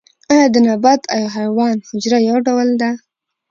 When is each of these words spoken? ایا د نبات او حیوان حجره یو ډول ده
ایا 0.31 0.45
د 0.53 0.55
نبات 0.67 1.01
او 1.15 1.23
حیوان 1.35 1.75
حجره 1.89 2.17
یو 2.27 2.37
ډول 2.47 2.69
ده 2.81 2.89